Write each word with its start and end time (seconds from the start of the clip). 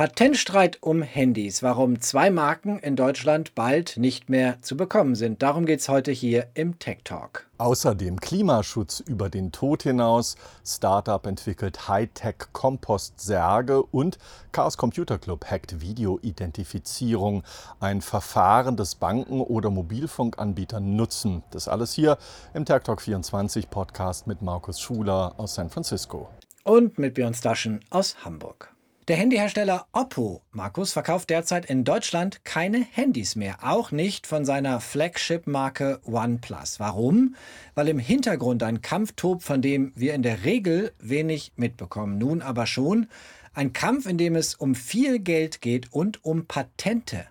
Patentstreit 0.00 0.78
um 0.80 1.02
Handys, 1.02 1.62
warum 1.62 2.00
zwei 2.00 2.30
Marken 2.30 2.78
in 2.78 2.96
Deutschland 2.96 3.54
bald 3.54 3.98
nicht 3.98 4.30
mehr 4.30 4.56
zu 4.62 4.74
bekommen 4.74 5.14
sind. 5.14 5.42
Darum 5.42 5.66
geht 5.66 5.80
es 5.80 5.90
heute 5.90 6.10
hier 6.10 6.46
im 6.54 6.78
Tech 6.78 7.00
Talk. 7.04 7.46
Außerdem 7.58 8.18
Klimaschutz 8.18 9.00
über 9.00 9.28
den 9.28 9.52
Tod 9.52 9.82
hinaus, 9.82 10.36
Startup 10.64 11.26
entwickelt 11.26 11.86
Hightech-Kompostsärge 11.86 13.82
und 13.82 14.16
Chaos 14.52 14.78
Computer 14.78 15.18
Club 15.18 15.44
hackt 15.44 15.82
Videoidentifizierung. 15.82 17.42
Ein 17.78 18.00
Verfahren, 18.00 18.78
das 18.78 18.94
Banken 18.94 19.42
oder 19.42 19.68
Mobilfunkanbieter 19.68 20.80
nutzen. 20.80 21.42
Das 21.50 21.68
alles 21.68 21.92
hier 21.92 22.16
im 22.54 22.64
Tech 22.64 22.84
Talk 22.84 23.02
24 23.02 23.68
Podcast 23.68 24.26
mit 24.26 24.40
Markus 24.40 24.80
Schuler 24.80 25.34
aus 25.36 25.56
San 25.56 25.68
Francisco. 25.68 26.30
Und 26.64 26.98
mit 26.98 27.12
Björn 27.12 27.34
Staschen 27.34 27.84
aus 27.90 28.24
Hamburg. 28.24 28.74
Der 29.08 29.16
Handyhersteller 29.16 29.86
Oppo, 29.92 30.42
Markus, 30.52 30.92
verkauft 30.92 31.30
derzeit 31.30 31.66
in 31.66 31.84
Deutschland 31.84 32.44
keine 32.44 32.78
Handys 32.78 33.34
mehr, 33.34 33.56
auch 33.62 33.90
nicht 33.90 34.26
von 34.26 34.44
seiner 34.44 34.78
Flagship-Marke 34.78 36.00
OnePlus. 36.04 36.78
Warum? 36.78 37.34
Weil 37.74 37.88
im 37.88 37.98
Hintergrund 37.98 38.62
ein 38.62 38.82
Kampf 38.82 39.12
tobt, 39.16 39.42
von 39.42 39.62
dem 39.62 39.92
wir 39.96 40.14
in 40.14 40.22
der 40.22 40.44
Regel 40.44 40.92
wenig 41.00 41.52
mitbekommen. 41.56 42.18
Nun 42.18 42.42
aber 42.42 42.66
schon 42.66 43.08
ein 43.54 43.72
Kampf, 43.72 44.06
in 44.06 44.18
dem 44.18 44.36
es 44.36 44.54
um 44.54 44.74
viel 44.74 45.18
Geld 45.18 45.60
geht 45.60 45.92
und 45.92 46.24
um 46.24 46.46
Patente. 46.46 47.26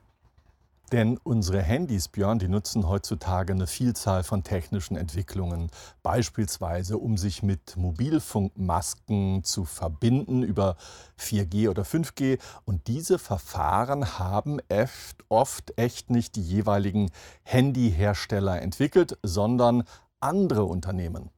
Denn 0.92 1.18
unsere 1.24 1.62
Handys, 1.62 2.08
Björn, 2.08 2.40
die 2.40 2.48
nutzen 2.48 2.88
heutzutage 2.88 3.54
eine 3.54 3.68
Vielzahl 3.68 4.24
von 4.24 4.44
technischen 4.44 4.98
Entwicklungen. 4.98 5.70
Beispielsweise, 6.02 6.98
um 6.98 7.18
sich 7.18 7.44
mit 7.44 7.78
Mobilfunkmasken 7.78 9.44
zu 9.44 9.66
verbinden 9.66 10.42
über 10.42 10.78
4G 11.20 11.70
oder 11.70 11.84
5G. 11.84 12.40
Und 12.66 12.88
diese 12.88 13.20
Verfahren 13.20 14.18
haben 14.18 14.60
oft 15.28 15.78
echt 15.78 16.10
nicht 16.10 16.36
die 16.36 16.42
jeweiligen 16.44 17.12
Handyhersteller 17.44 18.62
entwickelt, 18.62 19.18
sondern 19.22 19.84
andere 20.20 20.64
Unternehmen. 20.64 21.30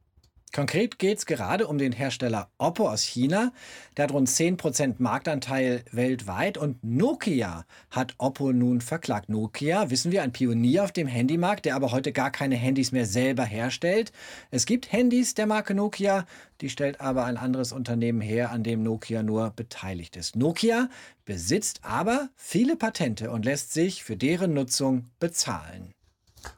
Konkret 0.54 0.98
geht 0.98 1.16
es 1.16 1.24
gerade 1.24 1.66
um 1.66 1.78
den 1.78 1.92
Hersteller 1.92 2.50
Oppo 2.58 2.86
aus 2.86 3.04
China. 3.04 3.52
Der 3.96 4.02
hat 4.02 4.12
rund 4.12 4.28
10% 4.28 4.96
Marktanteil 4.98 5.82
weltweit 5.92 6.58
und 6.58 6.84
Nokia 6.84 7.64
hat 7.90 8.14
Oppo 8.18 8.52
nun 8.52 8.82
verklagt. 8.82 9.30
Nokia, 9.30 9.88
wissen 9.88 10.12
wir, 10.12 10.22
ein 10.22 10.32
Pionier 10.32 10.84
auf 10.84 10.92
dem 10.92 11.06
Handymarkt, 11.06 11.64
der 11.64 11.74
aber 11.74 11.90
heute 11.90 12.12
gar 12.12 12.30
keine 12.30 12.56
Handys 12.56 12.92
mehr 12.92 13.06
selber 13.06 13.44
herstellt. 13.44 14.12
Es 14.50 14.66
gibt 14.66 14.92
Handys 14.92 15.32
der 15.32 15.46
Marke 15.46 15.74
Nokia, 15.74 16.26
die 16.60 16.68
stellt 16.68 17.00
aber 17.00 17.24
ein 17.24 17.38
anderes 17.38 17.72
Unternehmen 17.72 18.20
her, 18.20 18.50
an 18.50 18.62
dem 18.62 18.82
Nokia 18.82 19.22
nur 19.22 19.50
beteiligt 19.56 20.16
ist. 20.16 20.36
Nokia 20.36 20.90
besitzt 21.24 21.80
aber 21.82 22.28
viele 22.36 22.76
Patente 22.76 23.30
und 23.30 23.46
lässt 23.46 23.72
sich 23.72 24.04
für 24.04 24.18
deren 24.18 24.52
Nutzung 24.52 25.06
bezahlen. 25.18 25.94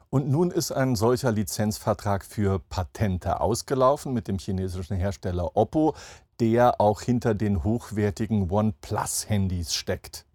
Und 0.09 0.29
nun 0.29 0.51
ist 0.51 0.71
ein 0.71 0.95
solcher 0.95 1.31
Lizenzvertrag 1.31 2.25
für 2.25 2.59
Patente 2.59 3.41
ausgelaufen 3.41 4.13
mit 4.13 4.27
dem 4.27 4.37
chinesischen 4.37 4.97
Hersteller 4.97 5.55
Oppo, 5.55 5.95
der 6.39 6.81
auch 6.81 7.01
hinter 7.01 7.33
den 7.33 7.63
hochwertigen 7.63 8.49
OnePlus-Handys 8.49 9.73
steckt. 9.73 10.25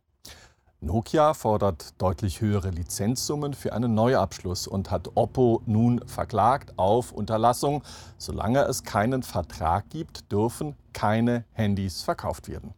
Nokia 0.82 1.34
fordert 1.34 2.00
deutlich 2.00 2.40
höhere 2.40 2.70
Lizenzsummen 2.70 3.52
für 3.52 3.74
einen 3.74 3.94
Neuabschluss 3.94 4.66
und 4.66 4.90
hat 4.90 5.10
Oppo 5.14 5.60
nun 5.66 6.00
verklagt 6.06 6.72
auf 6.78 7.12
Unterlassung. 7.12 7.82
Solange 8.16 8.60
es 8.62 8.82
keinen 8.82 9.22
Vertrag 9.22 9.90
gibt, 9.90 10.32
dürfen 10.32 10.76
keine 10.94 11.44
Handys 11.52 12.00
verkauft 12.00 12.48
werden. 12.48 12.72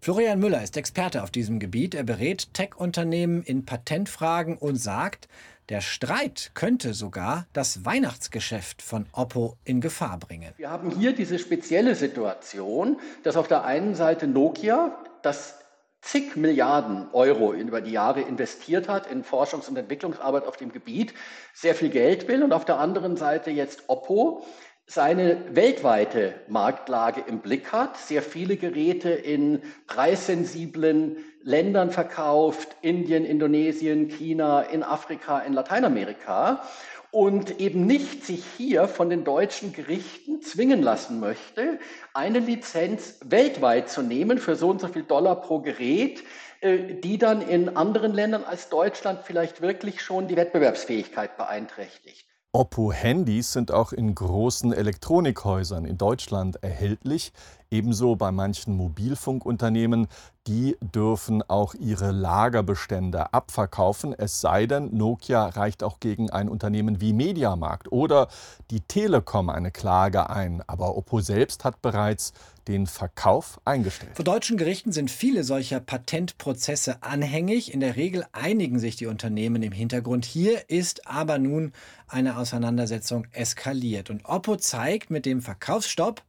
Florian 0.00 0.40
Müller 0.40 0.62
ist 0.62 0.76
Experte 0.76 1.22
auf 1.22 1.30
diesem 1.30 1.60
Gebiet. 1.60 1.94
Er 1.94 2.02
berät 2.02 2.52
Tech-Unternehmen 2.52 3.42
in 3.42 3.64
Patentfragen 3.64 4.58
und 4.58 4.76
sagt, 4.76 5.28
der 5.68 5.80
Streit 5.80 6.50
könnte 6.54 6.94
sogar 6.94 7.46
das 7.52 7.84
Weihnachtsgeschäft 7.84 8.82
von 8.82 9.06
Oppo 9.12 9.56
in 9.64 9.80
Gefahr 9.80 10.18
bringen. 10.18 10.52
Wir 10.56 10.70
haben 10.70 10.90
hier 10.90 11.14
diese 11.14 11.38
spezielle 11.38 11.94
Situation, 11.94 13.00
dass 13.22 13.36
auf 13.36 13.48
der 13.48 13.64
einen 13.64 13.94
Seite 13.94 14.26
Nokia, 14.26 14.98
das 15.22 15.54
zig 16.02 16.36
Milliarden 16.36 17.08
Euro 17.12 17.54
über 17.54 17.80
die 17.80 17.92
Jahre 17.92 18.20
investiert 18.20 18.88
hat 18.88 19.06
in 19.06 19.24
Forschungs- 19.24 19.68
und 19.68 19.76
Entwicklungsarbeit 19.78 20.46
auf 20.46 20.58
dem 20.58 20.70
Gebiet, 20.70 21.14
sehr 21.54 21.74
viel 21.74 21.88
Geld 21.88 22.28
will 22.28 22.42
und 22.42 22.52
auf 22.52 22.66
der 22.66 22.78
anderen 22.78 23.16
Seite 23.16 23.50
jetzt 23.50 23.88
Oppo, 23.88 24.44
seine 24.86 25.54
weltweite 25.56 26.34
Marktlage 26.48 27.22
im 27.26 27.40
Blick 27.40 27.72
hat, 27.72 27.96
sehr 27.96 28.22
viele 28.22 28.56
Geräte 28.56 29.10
in 29.10 29.62
preissensiblen 29.86 31.16
Ländern 31.42 31.90
verkauft, 31.90 32.76
Indien, 32.82 33.24
Indonesien, 33.24 34.08
China, 34.08 34.62
in 34.62 34.82
Afrika, 34.82 35.40
in 35.40 35.52
Lateinamerika 35.52 36.62
und 37.10 37.60
eben 37.60 37.86
nicht 37.86 38.26
sich 38.26 38.44
hier 38.56 38.88
von 38.88 39.08
den 39.08 39.24
deutschen 39.24 39.72
Gerichten 39.72 40.42
zwingen 40.42 40.82
lassen 40.82 41.20
möchte, 41.20 41.78
eine 42.12 42.40
Lizenz 42.40 43.20
weltweit 43.24 43.88
zu 43.88 44.02
nehmen 44.02 44.38
für 44.38 44.56
so 44.56 44.68
und 44.68 44.80
so 44.80 44.88
viel 44.88 45.04
Dollar 45.04 45.40
pro 45.40 45.60
Gerät, 45.60 46.24
äh, 46.60 46.94
die 46.94 47.16
dann 47.16 47.40
in 47.40 47.76
anderen 47.76 48.12
Ländern 48.12 48.42
als 48.42 48.68
Deutschland 48.68 49.20
vielleicht 49.22 49.60
wirklich 49.60 50.02
schon 50.02 50.26
die 50.26 50.36
Wettbewerbsfähigkeit 50.36 51.36
beeinträchtigt. 51.36 52.33
Oppo-Handys 52.54 53.52
sind 53.52 53.72
auch 53.72 53.92
in 53.92 54.14
großen 54.14 54.72
Elektronikhäusern 54.72 55.84
in 55.84 55.98
Deutschland 55.98 56.62
erhältlich, 56.62 57.32
ebenso 57.70 58.16
bei 58.16 58.30
manchen 58.30 58.76
Mobilfunkunternehmen. 58.76 60.08
Die 60.46 60.76
dürfen 60.80 61.42
auch 61.48 61.74
ihre 61.74 62.10
Lagerbestände 62.10 63.32
abverkaufen, 63.32 64.12
es 64.12 64.42
sei 64.42 64.66
denn, 64.66 64.94
Nokia 64.94 65.46
reicht 65.46 65.82
auch 65.82 66.00
gegen 66.00 66.28
ein 66.28 66.50
Unternehmen 66.50 67.00
wie 67.00 67.14
Mediamarkt 67.14 67.90
oder 67.90 68.28
die 68.70 68.80
Telekom 68.80 69.48
eine 69.48 69.70
Klage 69.70 70.28
ein. 70.28 70.62
Aber 70.66 70.98
Oppo 70.98 71.20
selbst 71.20 71.64
hat 71.64 71.80
bereits 71.80 72.34
den 72.68 72.86
Verkauf 72.86 73.60
eingestellt. 73.64 74.12
Vor 74.16 74.24
deutschen 74.24 74.56
Gerichten 74.56 74.92
sind 74.92 75.10
viele 75.10 75.44
solcher 75.44 75.80
Patentprozesse 75.80 77.02
anhängig. 77.02 77.72
In 77.72 77.80
der 77.80 77.96
Regel 77.96 78.26
einigen 78.32 78.78
sich 78.78 78.96
die 78.96 79.06
Unternehmen 79.06 79.62
im 79.62 79.72
Hintergrund. 79.72 80.24
Hier 80.26 80.68
ist 80.68 81.06
aber 81.06 81.38
nun 81.38 81.72
eine 82.06 82.36
Auseinandersetzung 82.36 83.26
eskaliert. 83.32 84.10
Und 84.10 84.24
Oppo 84.26 84.56
zeigt 84.56 85.10
mit 85.10 85.26
dem 85.26 85.40
Verkaufsstopp, 85.40 86.22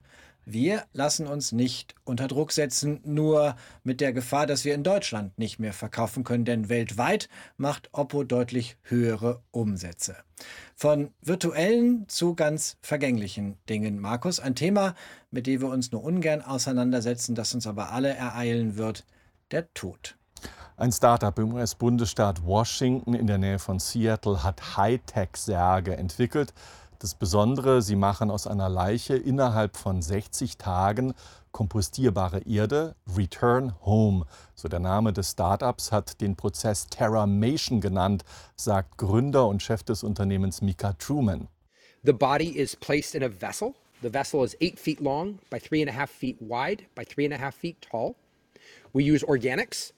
wir 0.46 0.84
lassen 0.94 1.28
uns 1.28 1.52
nicht 1.52 1.96
unter 2.04 2.28
Druck 2.28 2.52
setzen, 2.52 3.02
nur 3.04 3.56
mit 3.84 4.00
der 4.00 4.14
Gefahr, 4.14 4.46
dass 4.46 4.64
wir 4.64 4.76
in 4.76 4.84
Deutschland 4.84 5.38
nicht 5.38 5.60
mehr 5.60 5.74
verkaufen 5.74 6.24
können, 6.24 6.46
denn 6.46 6.70
weltweit 6.70 7.30
macht 7.58 7.90
Oppo 7.92 8.24
deutlich 8.24 8.78
höhere 8.84 9.42
Umsätze. 9.52 10.16
Von 10.76 11.12
virtuellen 11.22 12.08
zu 12.08 12.36
ganz 12.36 12.78
vergänglichen 12.82 13.58
Dingen, 13.70 14.00
Markus, 14.00 14.40
ein 14.40 14.56
Thema, 14.56 14.94
mit 15.32 15.48
dem 15.48 15.62
wir 15.62 15.70
uns 15.70 15.92
nur 15.92 16.04
ungern 16.04 16.42
auseinandersetzen, 16.42 17.34
das 17.34 17.54
uns 17.54 17.66
aber 17.66 17.92
alle 17.92 18.14
ereilen 18.14 18.78
wird, 18.78 19.06
der 19.52 19.74
Tod. 19.74 20.16
Ein 20.78 20.92
Startup 20.92 21.38
im 21.40 21.54
US-Bundesstaat 21.54 22.46
Washington 22.46 23.14
in 23.14 23.28
der 23.28 23.38
Nähe 23.38 23.60
von 23.60 23.80
Seattle 23.80 24.44
hat 24.44 24.76
Hightech-Särge 24.76 25.96
entwickelt 25.96 26.54
das 27.00 27.16
Besondere, 27.16 27.82
sie 27.82 27.96
machen 27.96 28.32
aus 28.32 28.48
einer 28.48 28.70
Leiche 28.70 29.16
innerhalb 29.16 29.78
von 29.78 30.02
60 30.02 30.58
Tagen 30.58 31.14
kompostierbare 31.52 32.42
Erde, 32.42 32.96
Return 33.16 33.74
Home. 33.86 34.26
So 34.56 34.68
der 34.68 34.82
Name 34.82 35.14
des 35.14 35.32
Startups 35.32 35.92
hat 35.92 36.20
den 36.20 36.36
Prozess 36.36 36.88
Terramation 36.88 37.80
genannt, 37.80 38.26
sagt 38.58 38.98
Gründer 38.98 39.48
und 39.48 39.64
Chef 39.64 39.82
des 39.84 40.04
Unternehmens 40.04 40.62
Mika 40.62 40.94
Truman. 40.94 41.48
The 42.04 42.12
body 42.12 42.50
is 42.50 42.76
placed 42.76 43.16
in 43.16 43.24
a 43.24 43.30
vessel. 43.30 43.74
The 44.02 44.12
vessel 44.12 44.44
is 44.44 44.58
eight 44.60 44.80
feet 44.80 45.00
long 45.00 45.40
by 45.50 45.60
three 45.60 45.82
and 45.82 45.90
a 45.90 45.94
half 45.94 46.12
feet 46.12 46.38
wide 46.42 46.84
by 46.94 47.06
three 47.06 47.26
and 47.26 47.34
a 47.34 47.38
half 47.38 47.56
feet 47.56 47.78
tall. 47.82 48.16
We 48.94 49.04
use 49.04 49.24
organics 49.24 49.94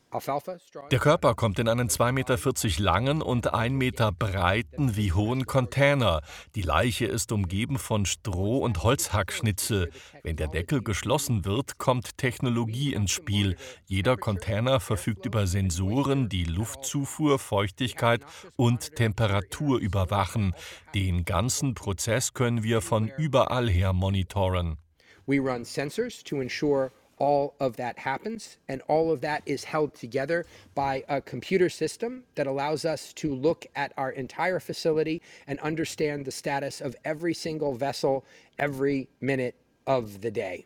der 0.91 0.99
Körper 0.99 1.35
kommt 1.35 1.59
in 1.59 1.67
einen 1.67 1.89
2,40 1.89 2.11
Meter 2.13 2.83
langen 2.83 3.21
und 3.21 3.53
1 3.53 3.75
Meter 3.75 4.13
breiten 4.13 4.95
wie 4.95 5.11
hohen 5.11 5.45
Container. 5.45 6.21
Die 6.55 6.61
Leiche 6.61 7.05
ist 7.05 7.33
umgeben 7.33 7.77
von 7.77 8.05
Stroh- 8.05 8.59
und 8.59 8.83
Holzhackschnitzel. 8.83 9.91
Wenn 10.23 10.37
der 10.37 10.47
Deckel 10.47 10.81
geschlossen 10.81 11.43
wird, 11.43 11.77
kommt 11.77 12.17
Technologie 12.17 12.93
ins 12.93 13.11
Spiel. 13.11 13.57
Jeder 13.85 14.15
Container 14.15 14.79
verfügt 14.79 15.25
über 15.25 15.45
Sensoren, 15.45 16.29
die 16.29 16.45
Luftzufuhr, 16.45 17.37
Feuchtigkeit 17.37 18.21
und 18.55 18.95
Temperatur 18.95 19.79
überwachen. 19.79 20.55
Den 20.95 21.25
ganzen 21.25 21.73
Prozess 21.73 22.33
können 22.33 22.63
wir 22.63 22.81
von 22.81 23.11
überall 23.17 23.69
her 23.69 23.91
monitoren. 23.91 24.77
We 25.25 25.39
run 25.39 25.65
sensors 25.65 26.23
to 26.23 26.39
ensure 26.39 26.91
all 27.17 27.55
of 27.59 27.77
that 27.77 27.99
happens. 27.99 28.57
And 28.67 28.81
all 28.87 29.11
of 29.11 29.21
that 29.21 29.41
is 29.45 29.63
held 29.63 29.93
together 29.95 30.45
by 30.75 31.03
a 31.07 31.21
computer 31.21 31.69
system 31.69 32.23
that 32.35 32.47
allows 32.47 32.85
us 32.85 33.13
to 33.13 33.33
look 33.33 33.65
at 33.75 33.93
our 33.97 34.11
entire 34.11 34.59
facility 34.59 35.21
and 35.47 35.59
understand 35.59 36.25
the 36.25 36.31
status 36.31 36.81
of 36.81 36.95
every 37.03 37.33
single 37.33 37.73
vessel 37.75 38.25
every 38.57 39.09
minute 39.21 39.55
of 39.85 40.21
the 40.21 40.31
day. 40.31 40.65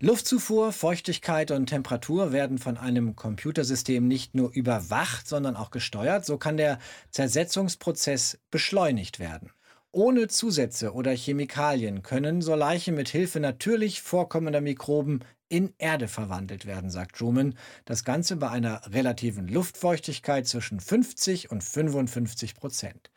Luftzufuhr, 0.00 0.70
Feuchtigkeit 0.70 1.50
und 1.50 1.66
Temperatur 1.66 2.30
werden 2.32 2.58
von 2.58 2.76
einem 2.76 3.16
Computersystem 3.16 4.06
nicht 4.06 4.32
nur 4.32 4.52
überwacht, 4.52 5.26
sondern 5.26 5.56
auch 5.56 5.72
gesteuert. 5.72 6.24
So 6.24 6.38
kann 6.38 6.56
der 6.56 6.78
Zersetzungsprozess 7.10 8.38
beschleunigt 8.52 9.18
werden. 9.18 9.50
Ohne 9.90 10.28
Zusätze 10.28 10.92
oder 10.92 11.12
Chemikalien 11.12 12.02
können 12.02 12.42
so 12.42 12.54
Leichen 12.54 12.94
mit 12.94 13.08
Hilfe 13.08 13.40
natürlich 13.40 14.02
vorkommender 14.02 14.60
Mikroben 14.60 15.24
in 15.48 15.72
Erde 15.78 16.08
verwandelt 16.08 16.66
werden, 16.66 16.90
sagt 16.90 17.16
Truman. 17.16 17.54
Das 17.86 18.04
Ganze 18.04 18.36
bei 18.36 18.50
einer 18.50 18.82
relativen 18.92 19.48
Luftfeuchtigkeit 19.48 20.46
zwischen 20.46 20.78
50 20.78 21.50
und 21.50 21.64
55 21.64 22.54
Prozent. 22.54 23.10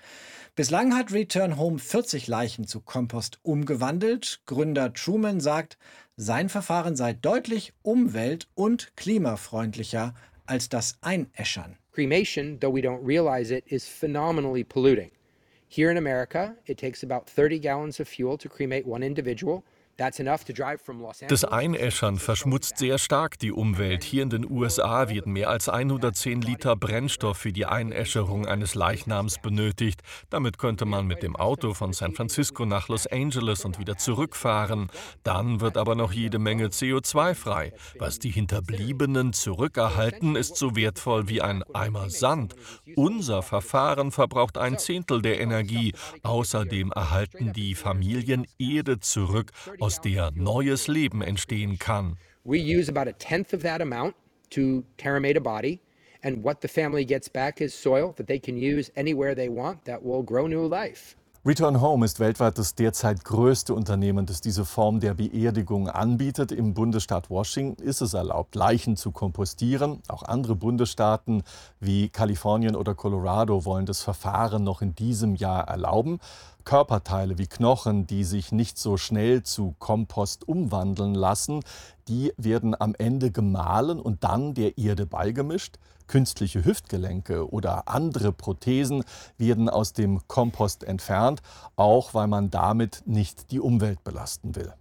Bislang 0.56 0.96
hat 0.96 1.12
Return 1.12 1.58
Home 1.58 1.78
40 1.78 2.28
Leichen 2.28 2.66
zu 2.66 2.80
Kompost 2.80 3.40
umgewandelt. 3.44 4.40
Gründer 4.46 4.94
Truman 4.94 5.42
sagt, 5.42 5.78
sein 6.16 6.48
Verfahren 6.48 6.96
sei 6.96 7.12
deutlich 7.12 7.74
umwelt- 7.82 8.48
und 8.54 8.96
klimafreundlicher 8.96 10.14
als 10.46 10.70
das 10.70 10.98
Einäschern. 11.02 11.78
Cremation, 11.92 12.58
though 12.62 12.74
we 12.74 12.80
don't 12.80 13.06
realize 13.06 13.54
it, 13.54 13.68
is 13.68 13.86
phenomenally 13.86 14.64
polluting. 14.64 15.12
Here 15.72 15.90
in 15.90 15.96
America, 15.96 16.58
it 16.68 16.78
takes 16.78 17.02
about 17.02 17.30
30 17.30 17.58
gallons 17.60 18.02
of 18.02 18.08
fuel 18.10 18.38
to 18.40 18.50
cremate 18.50 18.86
one 18.86 19.02
individual. 19.02 19.64
Das 21.28 21.44
Einäschern 21.44 22.18
verschmutzt 22.18 22.78
sehr 22.78 22.98
stark 22.98 23.38
die 23.40 23.52
Umwelt. 23.52 24.04
Hier 24.04 24.24
in 24.24 24.30
den 24.30 24.50
USA 24.50 25.10
wird 25.10 25.28
mehr 25.28 25.50
als 25.50 25.70
110 25.70 26.42
Liter 26.42 26.76
Brennstoff 26.76 27.38
für 27.38 27.54
die 27.54 27.66
Einäscherung 27.66 28.48
eines 28.48 28.76
Leichnams 28.76 29.40
benötigt. 29.40 30.02
Damit 30.30 30.58
könnte 30.58 30.86
man 30.86 31.06
mit 31.06 31.22
dem 31.24 31.36
Auto 31.36 31.74
von 31.74 31.94
San 31.94 32.14
Francisco 32.14 32.66
nach 32.66 32.88
Los 32.88 33.06
Angeles 33.06 33.64
und 33.64 33.80
wieder 33.80 33.98
zurückfahren. 33.98 34.90
Dann 35.24 35.62
wird 35.62 35.78
aber 35.78 35.96
noch 35.96 36.14
jede 36.14 36.40
Menge 36.40 36.68
CO2 36.68 37.36
frei. 37.36 37.74
Was 38.00 38.20
die 38.20 38.32
Hinterbliebenen 38.32 39.34
zurückerhalten, 39.34 40.36
ist 40.36 40.58
so 40.58 40.76
wertvoll 40.76 41.30
wie 41.30 41.42
ein 41.42 41.64
Eimer 41.74 42.10
Sand. 42.10 42.56
Unser 42.96 43.42
Verfahren 43.44 44.12
verbraucht 44.12 44.58
ein 44.58 44.78
Zehntel 44.78 45.22
der 45.22 45.40
Energie. 45.40 45.94
Außerdem 46.24 46.92
erhalten 46.92 47.54
die 47.54 47.76
Familien 47.76 48.48
Erde 48.58 49.00
zurück, 49.00 49.52
aus 49.80 49.91
der 50.00 50.32
neues 50.32 50.88
Leben 50.88 51.22
entstehen 51.22 51.78
kann. 51.78 52.18
We 52.46 52.58
use 52.58 52.90
about 52.90 53.10
a 53.10 53.14
tenth 53.14 53.54
of 53.54 53.64
that 53.64 53.82
amount 53.82 54.16
to 54.52 54.84
terramate 54.98 55.38
a 55.38 55.42
body. 55.42 55.82
And 56.24 56.44
what 56.44 56.62
the 56.62 56.68
family 56.68 57.04
gets 57.04 57.30
back 57.30 57.60
is 57.60 57.74
soil 57.74 58.14
that 58.16 58.28
they 58.28 58.40
can 58.40 58.56
use 58.56 58.92
anywhere 58.96 59.36
they 59.36 59.50
want 59.50 59.84
that 59.86 60.04
will 60.04 60.24
grow 60.24 60.48
new 60.48 60.68
life. 60.68 61.16
Return 61.44 61.82
Home 61.82 62.06
ist 62.06 62.20
weltweit 62.20 62.60
das 62.60 62.76
derzeit 62.76 63.26
größte 63.26 63.74
Unternehmen, 63.74 64.28
das 64.28 64.42
diese 64.42 64.64
Form 64.64 65.00
der 65.00 65.16
Beerdigung 65.16 65.90
anbietet. 65.90 66.52
Im 66.52 66.76
Bundesstaat 66.76 67.32
Washington 67.32 67.82
ist 67.82 68.02
es 68.02 68.14
erlaubt, 68.14 68.54
Leichen 68.54 68.96
zu 68.96 69.10
kompostieren. 69.10 70.04
Auch 70.08 70.22
andere 70.22 70.56
Bundesstaaten 70.56 71.42
wie 71.80 72.10
Kalifornien 72.10 72.76
oder 72.76 72.94
Colorado 72.94 73.66
wollen 73.66 73.88
das 73.88 74.04
Verfahren 74.04 74.64
noch 74.64 74.84
in 74.84 74.94
diesem 74.94 75.34
Jahr 75.34 75.68
erlauben. 75.68 76.20
Körperteile 76.62 77.38
wie 77.38 77.48
Knochen, 77.48 78.08
die 78.08 78.24
sich 78.24 78.52
nicht 78.52 78.78
so 78.78 78.98
schnell 78.98 79.44
zu 79.44 79.76
Kompost 79.80 80.48
umwandeln 80.48 81.14
lassen, 81.14 81.62
die 82.08 82.34
werden 82.38 82.80
am 82.80 82.96
Ende 82.98 83.32
gemahlen 83.32 84.00
und 84.00 84.24
dann 84.24 84.54
der 84.54 84.78
Erde 84.78 85.06
beigemischt. 85.06 85.78
Künstliche 86.08 86.66
Hüftgelenke 86.66 87.50
oder 87.52 87.88
andere 87.88 88.32
Prothesen 88.34 89.04
werden 89.38 89.70
aus 89.70 89.94
dem 89.94 90.28
Kompost 90.28 90.84
entfernt, 90.84 91.42
auch 91.76 92.14
weil 92.14 92.28
man 92.28 92.50
damit 92.50 93.04
nicht 93.06 93.52
die 93.52 93.60
Umwelt 93.60 94.04
belasten 94.04 94.56
will. 94.56 94.74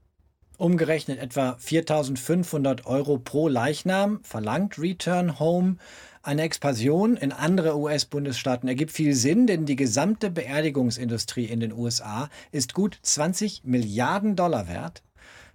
Umgerechnet 0.61 1.19
etwa 1.19 1.53
4.500 1.53 2.85
Euro 2.85 3.17
pro 3.17 3.49
Leichnam 3.49 4.21
verlangt 4.23 4.79
Return 4.79 5.39
Home. 5.39 5.77
Eine 6.23 6.43
Expansion 6.43 7.17
in 7.17 7.33
andere 7.33 7.79
US-Bundesstaaten 7.79 8.69
ergibt 8.69 8.93
viel 8.93 9.15
Sinn, 9.15 9.47
denn 9.47 9.65
die 9.65 9.75
gesamte 9.75 10.31
Beerdigungsindustrie 10.31 11.47
in 11.47 11.61
den 11.61 11.73
USA 11.73 12.29
ist 12.53 12.75
gut 12.75 12.99
20 13.01 13.63
Milliarden 13.65 14.37
Dollar 14.37 14.69
wert. 14.69 15.03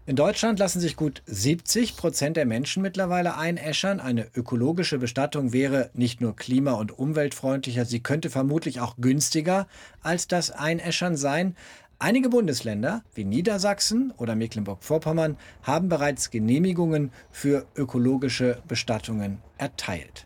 In 0.08 0.16
Deutschland 0.16 0.58
lassen 0.58 0.80
sich 0.80 0.96
gut 0.96 1.22
70 1.28 1.96
Prozent 1.98 2.36
der 2.36 2.48
Menschen 2.48 2.82
mittlerweile 2.82 3.38
einäschern. 3.38 4.00
Eine 4.00 4.26
ökologische 4.34 4.98
Bestattung 4.98 5.54
wäre 5.54 5.92
nicht 5.94 6.20
nur 6.20 6.36
klima- 6.36 6.74
und 6.74 6.98
umweltfreundlicher, 6.98 7.86
sie 7.86 8.00
könnte 8.00 8.32
vermutlich 8.32 8.80
auch 8.80 8.96
günstiger 8.98 9.68
als 10.02 10.28
das 10.28 10.50
Einäschern 10.50 11.16
sein. 11.16 11.56
Einige 12.00 12.30
Bundesländer 12.30 13.04
wie 13.14 13.24
Niedersachsen 13.24 14.14
oder 14.18 14.36
Mecklenburg-Vorpommern 14.36 15.38
haben 15.62 15.90
bereits 15.90 16.32
Genehmigungen 16.32 17.12
für 17.30 17.68
ökologische 17.76 18.64
Bestattungen 18.68 19.38
erteilt. 19.60 20.26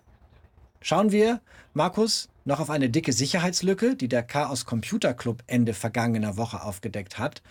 Schauen 0.81 1.12
wir, 1.12 1.42
Markus, 1.74 2.30
noch 2.46 2.60
auf 2.60 2.70
eine 2.70 2.90
dicke 2.90 3.14
Sicherheitslücke, 3.14 3.96
die 3.96 4.08
der 4.08 4.24
Chaos 4.24 4.66
Computer 4.66 5.14
Club 5.14 5.44
Ende 5.46 5.74
vergangener 5.74 6.38
Woche 6.38 6.64
aufgedeckt 6.64 7.20
hat. 7.20 7.42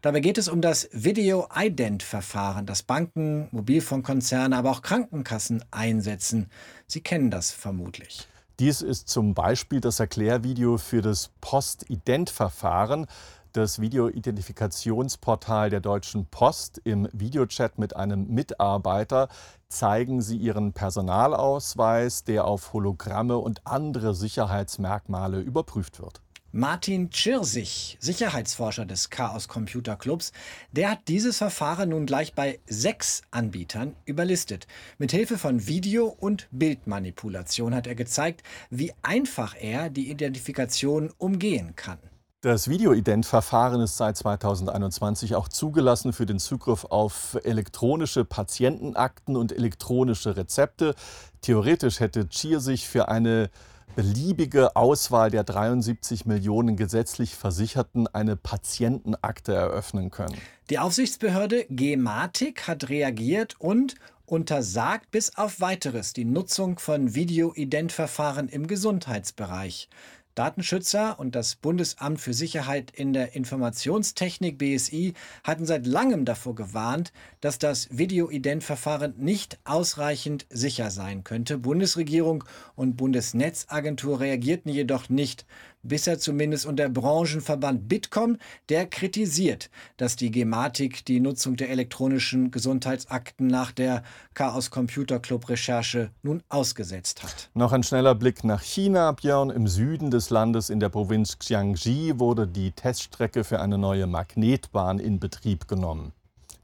Dabei 0.00 0.20
geht 0.20 0.38
es 0.38 0.48
um 0.48 0.60
das 0.60 0.88
Video-Ident-Verfahren, 0.92 2.64
das 2.66 2.82
Banken, 2.82 3.48
Mobilfunkkonzerne, 3.50 4.56
aber 4.56 4.70
auch 4.70 4.82
Krankenkassen 4.82 5.64
einsetzen. 5.70 6.50
Sie 6.86 7.00
kennen 7.00 7.30
das 7.30 7.50
vermutlich. 7.50 8.26
Dies 8.58 8.82
ist 8.82 9.08
zum 9.08 9.34
Beispiel 9.34 9.80
das 9.80 10.00
Erklärvideo 10.00 10.78
für 10.78 11.00
das 11.02 11.30
Post-Ident-Verfahren, 11.40 13.06
das 13.52 13.80
Videoidentifikationsportal 13.80 15.70
der 15.70 15.80
Deutschen 15.80 16.26
Post. 16.26 16.80
Im 16.84 17.08
Videochat 17.12 17.78
mit 17.78 17.96
einem 17.96 18.28
Mitarbeiter 18.28 19.28
zeigen 19.68 20.22
sie 20.22 20.36
ihren 20.36 20.72
Personalausweis, 20.72 22.24
der 22.24 22.44
auf 22.44 22.72
Hologramme 22.72 23.38
und 23.38 23.66
andere 23.66 24.14
Sicherheitsmerkmale 24.14 25.40
überprüft 25.40 26.00
wird. 26.00 26.20
Martin 26.50 27.10
Tschirsich, 27.10 27.98
Sicherheitsforscher 28.00 28.86
des 28.86 29.10
Chaos 29.10 29.48
Computer 29.48 29.96
Clubs, 29.96 30.32
der 30.72 30.92
hat 30.92 31.00
dieses 31.06 31.36
Verfahren 31.36 31.90
nun 31.90 32.06
gleich 32.06 32.32
bei 32.32 32.58
sechs 32.66 33.20
Anbietern 33.30 33.94
überlistet. 34.06 34.66
Mit 34.96 35.10
Hilfe 35.10 35.36
von 35.36 35.66
Video- 35.66 36.06
und 36.06 36.48
Bildmanipulation 36.50 37.74
hat 37.74 37.86
er 37.86 37.94
gezeigt, 37.94 38.42
wie 38.70 38.94
einfach 39.02 39.56
er 39.60 39.90
die 39.90 40.10
Identifikation 40.10 41.12
umgehen 41.18 41.76
kann. 41.76 41.98
Das 42.40 42.68
Videoident-Verfahren 42.68 43.80
ist 43.80 43.96
seit 43.96 44.16
2021 44.16 45.34
auch 45.34 45.48
zugelassen 45.48 46.12
für 46.12 46.24
den 46.24 46.38
Zugriff 46.38 46.84
auf 46.84 47.36
elektronische 47.42 48.24
Patientenakten 48.24 49.36
und 49.36 49.50
elektronische 49.50 50.36
Rezepte. 50.36 50.94
Theoretisch 51.40 51.98
hätte 51.98 52.28
Chier 52.28 52.60
sich 52.60 52.88
für 52.88 53.08
eine 53.08 53.50
beliebige 53.96 54.76
Auswahl 54.76 55.32
der 55.32 55.42
73 55.42 56.26
Millionen 56.26 56.76
gesetzlich 56.76 57.34
Versicherten 57.34 58.06
eine 58.06 58.36
Patientenakte 58.36 59.52
eröffnen 59.52 60.12
können. 60.12 60.40
Die 60.70 60.78
Aufsichtsbehörde 60.78 61.66
Gematik 61.68 62.68
hat 62.68 62.88
reagiert 62.88 63.56
und 63.58 63.96
untersagt 64.26 65.10
bis 65.10 65.36
auf 65.36 65.60
weiteres 65.60 66.12
die 66.12 66.24
Nutzung 66.24 66.78
von 66.78 67.14
Videoidentverfahren 67.14 68.48
im 68.48 68.68
Gesundheitsbereich. 68.68 69.88
Datenschützer 70.38 71.18
und 71.18 71.34
das 71.34 71.56
Bundesamt 71.56 72.20
für 72.20 72.32
Sicherheit 72.32 72.92
in 72.92 73.12
der 73.12 73.34
Informationstechnik 73.34 74.56
BSI 74.56 75.14
hatten 75.42 75.66
seit 75.66 75.84
langem 75.84 76.24
davor 76.24 76.54
gewarnt, 76.54 77.12
dass 77.40 77.58
das 77.58 77.88
Videoidentverfahren 77.90 79.14
nicht 79.18 79.58
ausreichend 79.64 80.46
sicher 80.48 80.92
sein 80.92 81.24
könnte. 81.24 81.58
Bundesregierung 81.58 82.44
und 82.76 82.96
Bundesnetzagentur 82.96 84.20
reagierten 84.20 84.70
jedoch 84.70 85.08
nicht 85.08 85.44
bisher 85.82 86.18
zumindest 86.18 86.66
unter 86.66 86.88
Branchenverband 86.88 87.88
Bitkom, 87.88 88.38
der 88.68 88.86
kritisiert, 88.86 89.70
dass 89.96 90.16
die 90.16 90.30
Gematik 90.30 91.04
die 91.04 91.20
Nutzung 91.20 91.56
der 91.56 91.70
elektronischen 91.70 92.50
Gesundheitsakten 92.50 93.46
nach 93.46 93.72
der 93.72 94.02
Chaos 94.34 94.70
Computer 94.70 95.18
Club 95.20 95.48
Recherche 95.48 96.10
nun 96.22 96.42
ausgesetzt 96.48 97.22
hat. 97.22 97.50
Noch 97.54 97.72
ein 97.72 97.82
schneller 97.82 98.14
Blick 98.14 98.44
nach 98.44 98.62
China. 98.62 99.12
Björn, 99.12 99.50
im 99.50 99.66
Süden 99.66 100.10
des 100.10 100.30
Landes 100.30 100.70
in 100.70 100.80
der 100.80 100.88
Provinz 100.88 101.38
Xiangji 101.38 102.18
wurde 102.18 102.46
die 102.46 102.72
Teststrecke 102.72 103.44
für 103.44 103.60
eine 103.60 103.78
neue 103.78 104.06
Magnetbahn 104.06 104.98
in 104.98 105.18
Betrieb 105.18 105.68
genommen. 105.68 106.12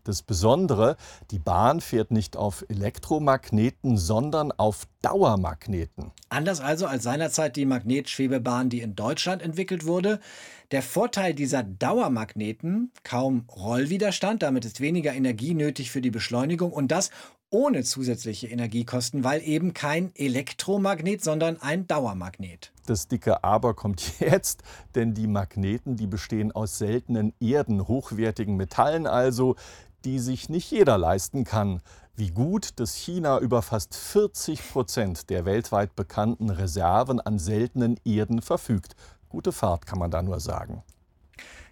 Das 0.04 0.20
Besondere, 0.20 0.98
die 1.30 1.38
Bahn 1.38 1.80
fährt 1.80 2.10
nicht 2.10 2.36
auf 2.36 2.62
Elektromagneten, 2.68 3.96
sondern 3.96 4.52
auf 4.52 4.86
Dauermagneten. 5.00 6.12
Anders 6.28 6.60
also 6.60 6.86
als 6.86 7.04
seinerzeit 7.04 7.56
die 7.56 7.64
Magnetschwebebahn, 7.64 8.68
die 8.68 8.82
in 8.82 8.96
Deutschland 8.96 9.40
entwickelt 9.40 9.86
wurde. 9.86 10.20
Der 10.72 10.82
Vorteil 10.82 11.32
dieser 11.32 11.62
Dauermagneten, 11.62 12.92
kaum 13.02 13.46
Rollwiderstand, 13.48 14.42
damit 14.42 14.66
ist 14.66 14.80
weniger 14.80 15.14
Energie 15.14 15.54
nötig 15.54 15.90
für 15.90 16.02
die 16.02 16.10
Beschleunigung 16.10 16.70
und 16.70 16.88
das 16.88 17.10
ohne 17.54 17.84
zusätzliche 17.84 18.48
Energiekosten, 18.48 19.22
weil 19.22 19.40
eben 19.42 19.74
kein 19.74 20.10
Elektromagnet, 20.16 21.22
sondern 21.22 21.62
ein 21.62 21.86
Dauermagnet. 21.86 22.72
Das 22.86 23.06
dicke 23.06 23.44
Aber 23.44 23.74
kommt 23.74 24.18
jetzt, 24.20 24.62
denn 24.94 25.14
die 25.14 25.28
Magneten, 25.28 25.96
die 25.96 26.08
bestehen 26.08 26.50
aus 26.50 26.78
seltenen 26.78 27.32
Erden, 27.40 27.86
hochwertigen 27.86 28.56
Metallen 28.56 29.06
also, 29.06 29.54
die 30.04 30.18
sich 30.18 30.48
nicht 30.48 30.70
jeder 30.70 30.98
leisten 30.98 31.44
kann. 31.44 31.80
Wie 32.16 32.30
gut, 32.30 32.78
dass 32.78 32.94
China 32.94 33.38
über 33.40 33.62
fast 33.62 33.94
40 33.94 34.70
Prozent 34.70 35.30
der 35.30 35.44
weltweit 35.44 35.96
bekannten 35.96 36.50
Reserven 36.50 37.20
an 37.20 37.38
seltenen 37.38 37.98
Erden 38.04 38.40
verfügt. 38.40 38.94
Gute 39.28 39.50
Fahrt 39.50 39.86
kann 39.86 39.98
man 39.98 40.10
da 40.10 40.22
nur 40.22 40.38
sagen. 40.38 40.84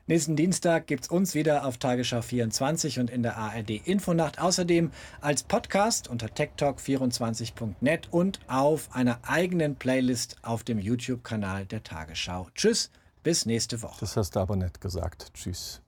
Nächsten 0.09 0.35
Dienstag 0.35 0.89
gibt 0.89 1.05
es 1.05 1.11
uns 1.11 1.35
wieder 1.37 1.65
auf 1.65 1.79
Tagesschau 1.79 2.23
24 2.23 2.99
und 2.99 3.09
in 3.09 3.23
der 3.23 3.37
ARD 3.37 3.71
Infonacht. 3.87 4.41
Außerdem 4.41 4.91
als 5.21 5.45
Podcast 5.45 6.09
unter 6.09 6.27
techtalk24.net 6.27 8.09
und 8.11 8.41
auf 8.49 8.89
einer 8.93 9.21
eigenen 9.23 9.77
Playlist 9.77 10.39
auf 10.43 10.65
dem 10.65 10.81
YouTube-Kanal 10.81 11.67
der 11.67 11.85
Tagesschau. 11.85 12.49
Tschüss, 12.57 12.91
bis 13.23 13.47
nächste 13.47 13.81
Woche. 13.81 13.99
Das 14.01 14.17
hast 14.17 14.35
du 14.35 14.41
aber 14.41 14.57
nett 14.57 14.81
gesagt. 14.81 15.33
Tschüss. 15.35 15.81